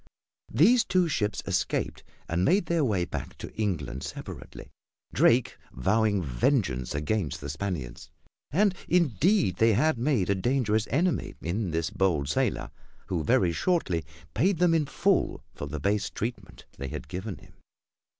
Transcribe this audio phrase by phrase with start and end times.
[0.51, 4.71] These two ships escaped and made their way back to England separately,
[5.13, 8.09] Drake vowing vengeance against the Spaniards.
[8.49, 12.71] And indeed they had made a dangerous enemy in this bold sailor,
[13.09, 14.03] who very shortly
[14.33, 17.53] paid them in full for the base treatment they had given him.